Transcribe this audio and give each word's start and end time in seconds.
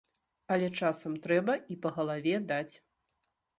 Але 0.55 0.69
часам 0.79 1.17
трэба 1.27 1.59
і 1.75 1.79
па 1.85 1.89
галаве 2.01 2.35
даць. 2.53 2.75